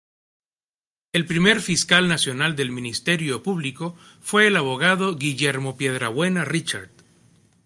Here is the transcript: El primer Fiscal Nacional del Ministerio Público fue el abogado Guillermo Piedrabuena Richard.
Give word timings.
El 1.13 1.27
primer 1.27 1.61
Fiscal 1.61 2.07
Nacional 2.07 2.55
del 2.55 2.71
Ministerio 2.71 3.43
Público 3.43 3.95
fue 4.19 4.47
el 4.47 4.57
abogado 4.57 5.15
Guillermo 5.15 5.77
Piedrabuena 5.77 6.43
Richard. 6.43 6.89